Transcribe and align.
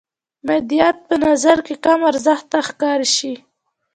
مادیات 0.47 0.97
په 1.07 1.15
نظر 1.25 1.57
کې 1.65 1.75
کم 1.85 1.99
ارزښته 2.11 2.57
ښکاره 2.67 3.07
شي. 3.15 3.33